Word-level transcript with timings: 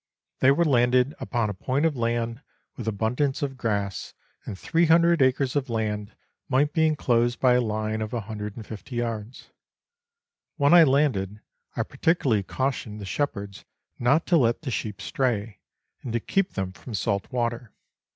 They 0.39 0.49
were 0.49 0.65
landed 0.65 1.13
upon 1.19 1.51
a 1.51 1.53
point 1.53 1.85
of 1.85 1.95
land 1.95 2.41
with 2.75 2.87
abundance 2.87 3.43
of 3.43 3.55
grass, 3.55 4.15
and 4.45 4.57
300 4.57 5.21
acres 5.21 5.55
of 5.55 5.69
land 5.69 6.15
might 6.49 6.73
be 6.73 6.87
enclosed 6.87 7.39
by 7.39 7.53
a 7.53 7.61
line 7.61 8.01
of 8.01 8.11
150 8.11 8.95
yards. 8.95 9.51
When 10.55 10.73
I 10.73 10.85
landed, 10.85 11.39
I 11.77 11.83
particularly 11.83 12.41
cautioned 12.41 12.99
the 12.99 13.05
shepherds 13.05 13.63
not 13.99 14.25
to 14.25 14.37
let 14.37 14.63
the 14.63 14.71
sheep 14.71 15.01
stray, 15.01 15.59
and 16.01 16.11
to 16.13 16.19
keep 16.19 16.53
them 16.53 16.73
from 16.73 16.95
salt 16.95 17.31
water. 17.31 17.71